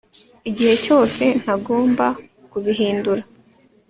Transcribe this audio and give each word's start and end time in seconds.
igihe 0.49 0.73
cyose 0.85 1.23
ntagomba 1.41 2.05
kubihindura 2.51 3.23